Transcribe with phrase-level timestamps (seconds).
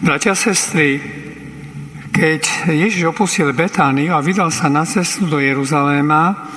[0.00, 0.96] Bratia sestry,
[2.08, 6.48] keď Ježiš opustil Betániu a vydal sa na cestu do Jeruzaléma,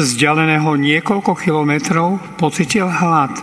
[0.00, 3.36] vzdialeného niekoľko kilometrov, pocitil hlad.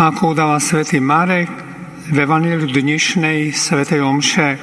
[0.00, 1.52] A ako udáva svätý Marek
[2.08, 4.56] v Evangeliu dnešnej svätej Omše.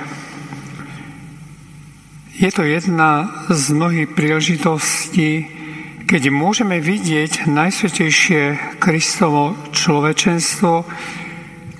[2.41, 5.45] Je to jedna z mnohých príležitostí,
[6.09, 10.89] keď môžeme vidieť najsvetejšie Kristovo človečenstvo,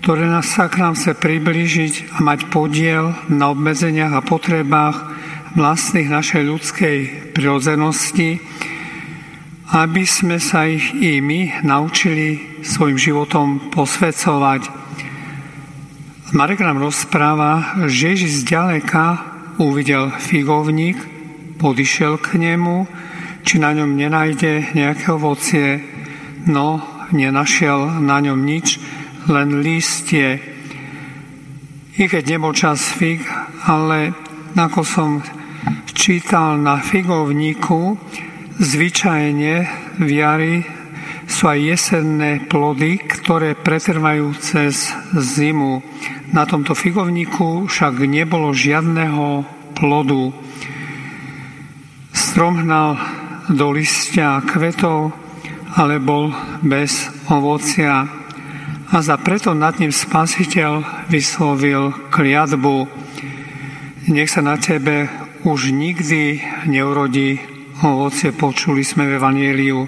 [0.08, 5.04] ktoré nás sa k nám chce priblížiť a mať podiel na obmedzeniach a potrebách
[5.52, 6.98] vlastných našej ľudskej
[7.36, 8.40] prirodzenosti,
[9.68, 14.72] aby sme sa ich i my naučili svojim životom posvedcovať.
[16.32, 19.28] Marek nám rozpráva, že Ježiš zďaleka
[19.60, 21.04] uvidel figovník,
[21.60, 22.88] podišiel k nemu,
[23.44, 25.84] či na ňom nenájde nejaké ovocie,
[26.48, 26.80] no
[27.12, 28.80] nenašiel na ňom nič,
[29.28, 30.40] len lístie.
[31.98, 33.24] I keď nebol čas fig,
[33.68, 34.16] ale
[34.56, 35.10] ako som
[35.92, 38.00] čítal na figovníku,
[38.58, 39.54] zvyčajne
[40.00, 40.58] v jari
[41.28, 45.84] sú aj jesenné plody, ktoré pretrvajú cez zimu.
[46.32, 49.44] Na tomto figovníku však nebolo žiadneho
[49.76, 50.32] plodu.
[52.16, 52.96] Strom hnal
[53.52, 55.12] do listia kvetov,
[55.76, 56.32] ale bol
[56.64, 58.08] bez ovocia
[58.88, 62.88] a za preto nad ním spasiteľ vyslovil kliatbu.
[64.08, 65.12] Nech sa na tebe
[65.44, 66.40] už nikdy
[66.72, 67.40] neurodí
[67.84, 69.80] ovocie, počuli sme v Evangeliu.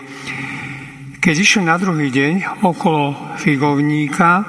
[1.20, 4.44] Keď išli na druhý deň okolo figovníka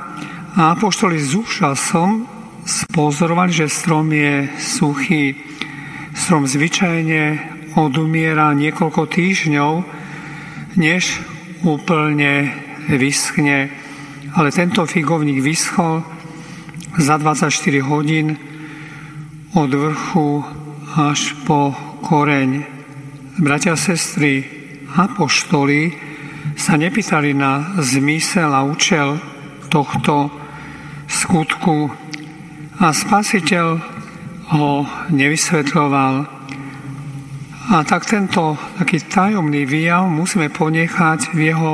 [0.59, 2.27] a apoštoli s úžasom
[2.67, 5.39] spozorovali, že strom je suchý.
[6.15, 7.23] Strom zvyčajne
[7.79, 9.73] odumiera niekoľko týždňov,
[10.75, 11.23] než
[11.63, 12.51] úplne
[12.91, 13.80] vyschne
[14.35, 16.03] ale tento figovník vyschol
[16.99, 17.51] za 24
[17.83, 18.39] hodín
[19.55, 20.45] od vrchu
[20.95, 21.75] až po
[22.07, 22.63] koreň.
[23.39, 24.47] Bratia sestry,
[24.95, 25.95] apoštoli
[26.55, 29.19] sa nepýtali na zmysel a účel
[29.71, 30.31] tohto
[31.07, 31.91] skutku
[32.79, 33.67] a spasiteľ
[34.51, 34.83] ho
[35.15, 36.15] nevysvetľoval.
[37.71, 41.73] A tak tento taký tajomný výjav musíme ponechať v jeho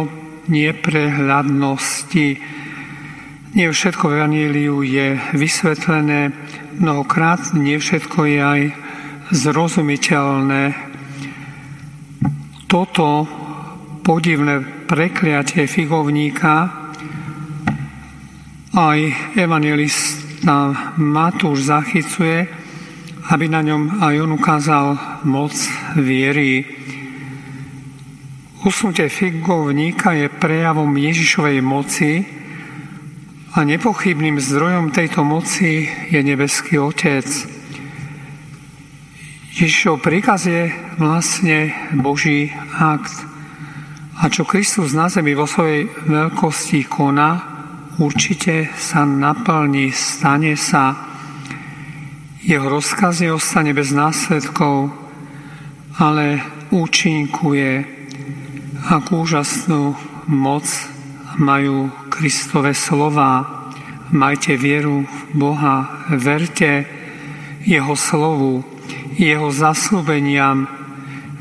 [0.49, 2.27] neprehľadnosti.
[3.57, 6.33] Nie všetko v Evaníliu je vysvetlené,
[6.77, 8.63] mnohokrát nie všetko je aj
[9.33, 10.63] zrozumiteľné.
[12.67, 13.27] Toto
[14.07, 16.87] podivné prekliatie figovníka
[18.77, 18.99] aj
[19.41, 22.45] evangelista Matúš zachycuje,
[23.33, 24.87] aby na ňom aj on ukázal
[25.25, 25.57] moc
[25.97, 26.61] viery.
[28.65, 32.25] Usnutie figovníka je prejavom Ježišovej moci
[33.53, 37.29] a nepochybným zdrojom tejto moci je nebeský Otec.
[39.61, 42.49] Ježišov príkaz je vlastne Boží
[42.81, 43.13] akt.
[44.17, 47.45] A čo Kristus na zemi vo svojej veľkosti koná,
[48.01, 50.97] určite sa naplní, stane sa.
[52.41, 54.97] Jeho rozkaz ostane bez následkov,
[56.01, 56.41] ale
[56.73, 57.96] účinkuje
[58.87, 59.99] Akú úžasnú
[60.31, 60.63] moc
[61.43, 63.43] majú Kristové slova.
[64.15, 66.87] Majte vieru v Boha, verte
[67.67, 68.63] Jeho slovu,
[69.19, 70.71] Jeho zaslúbeniam.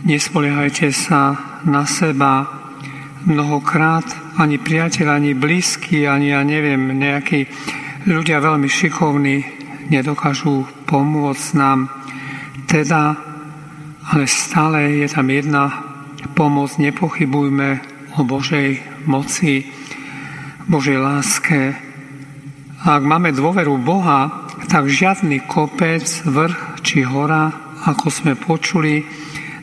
[0.10, 1.38] Nespoliehajte sa
[1.70, 2.50] na seba.
[3.30, 4.10] Mnohokrát
[4.42, 7.46] ani priateľ, ani blízky, ani ja neviem, nejakí
[8.10, 9.46] ľudia veľmi šikovní
[9.94, 11.94] nedokážu pomôcť nám.
[12.66, 13.14] Teda,
[14.02, 15.94] ale stále je tam jedna
[16.34, 17.84] pomoc, nepochybujme
[18.18, 19.68] o Božej moci,
[20.66, 21.78] Božej láske.
[22.86, 27.54] A ak máme dôveru Boha, tak žiadny kopec, vrch či hora,
[27.86, 29.06] ako sme počuli,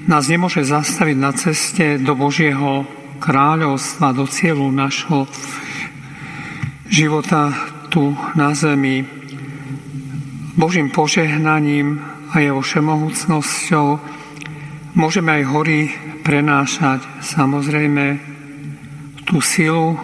[0.06, 2.86] nás nemôže zastaviť na ceste do Božieho
[3.22, 5.30] kráľovstva, do cieľu našho
[6.90, 7.54] života
[7.86, 9.06] tu na zemi.
[10.58, 13.86] Božím požehnaním a jeho všemohúcnosťou
[14.92, 15.80] môžeme aj hory
[16.22, 17.02] prenášať.
[17.20, 18.18] Samozrejme,
[19.26, 19.98] tú silu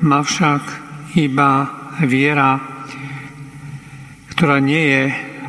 [0.00, 0.62] má však
[1.16, 1.68] iba
[2.04, 2.60] viera,
[4.32, 5.04] ktorá nie je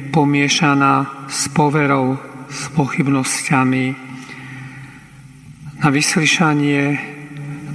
[0.10, 2.18] pomiešaná s poverou,
[2.50, 3.86] s pochybnosťami.
[5.80, 6.81] Na vyslyšanie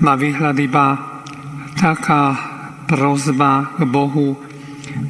[0.02, 0.86] má výhľad iba
[1.78, 2.34] taká
[2.90, 4.36] prozba k Bohu,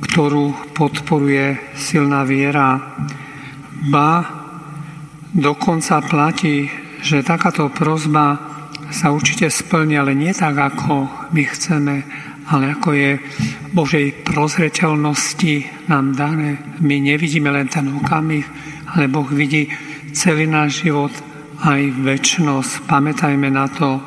[0.05, 2.79] ktorú podporuje silná viera.
[3.91, 4.23] Ba
[5.35, 8.41] dokonca platí, že takáto prozba
[8.89, 11.95] sa určite splní, ale nie tak, ako my chceme,
[12.49, 13.11] ale ako je
[13.77, 16.57] Božej prozreteľnosti nám dané.
[16.81, 18.49] My nevidíme len ten okamih,
[18.97, 19.69] ale Boh vidí
[20.17, 21.13] celý náš život,
[21.61, 22.89] aj väčšnosť.
[22.89, 24.01] Pamätajme na to.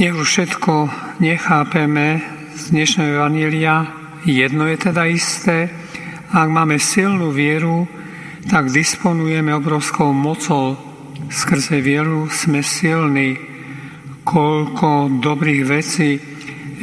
[0.00, 0.72] Nech už všetko
[1.20, 2.24] nechápeme
[2.56, 3.88] z dnešného Evanília.
[4.24, 5.68] Jedno je teda isté.
[6.32, 7.84] Ak máme silnú vieru,
[8.48, 10.93] tak disponujeme obrovskou mocou.
[11.30, 13.36] Skrze vieru sme silní.
[14.24, 16.16] Koľko dobrých vecí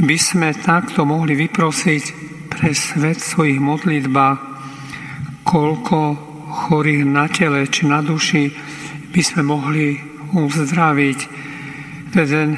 [0.01, 2.03] by sme takto mohli vyprosiť
[2.49, 4.39] pre svet svojich modlitbách,
[5.45, 5.97] koľko
[6.51, 8.49] chorých na tele či na duši
[9.09, 9.97] by sme mohli
[10.33, 11.19] uzdraviť.
[12.13, 12.57] Jeden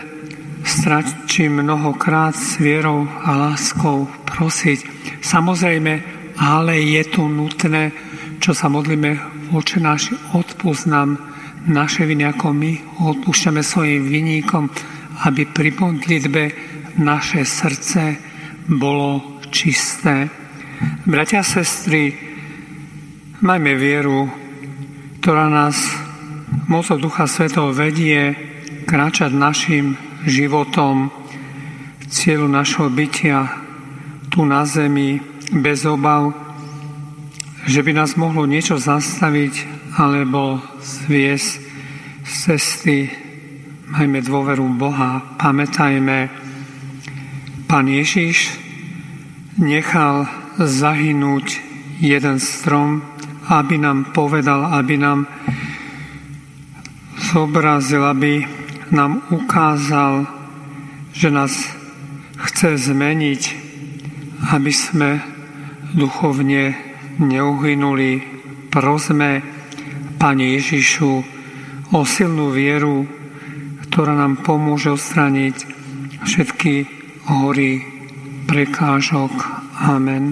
[0.64, 4.80] stračí mnohokrát s vierou a láskou prosiť.
[5.24, 5.94] Samozrejme,
[6.40, 7.92] ale je tu nutné,
[8.40, 9.20] čo sa modlíme,
[9.54, 11.33] oče náš, odpúsť nám
[11.68, 14.63] naše viny, ako my odpúšťame svojim vyníkom,
[15.24, 16.44] aby pri modlitbe
[17.00, 18.19] naše srdce
[18.68, 20.27] bolo čisté.
[21.07, 22.12] Bratia a sestry,
[23.39, 24.27] majme vieru,
[25.24, 25.80] ktorá nás
[26.68, 28.36] mocou Ducha Svetov vedie
[28.83, 29.95] kráčať našim
[30.27, 31.12] životom
[32.13, 33.50] cieľu našho bytia
[34.30, 35.18] tu na zemi
[35.50, 36.33] bez obav,
[37.65, 41.51] že by nás mohlo niečo zastaviť alebo zviesť
[42.24, 42.98] z cesty.
[43.94, 46.44] Majme dôveru Boha, pamätajme,
[47.74, 48.54] Pán Ježiš
[49.57, 50.30] nechal
[50.62, 51.57] zahynúť
[51.98, 53.01] jeden strom,
[53.50, 55.25] aby nám povedal, aby nám
[57.34, 58.46] zobrazil, aby
[58.94, 60.30] nám ukázal,
[61.18, 61.50] že nás
[62.46, 63.42] chce zmeniť,
[64.54, 65.18] aby sme
[65.98, 66.78] duchovne
[67.18, 68.22] neuhynuli.
[68.69, 69.42] Prosme
[70.24, 71.20] Pane Ježišu
[71.92, 73.04] o silnú vieru,
[73.84, 75.68] ktorá nám pomôže odstraniť
[76.24, 76.88] všetky
[77.28, 77.84] hory
[78.48, 79.36] prekážok.
[79.84, 80.31] Amen.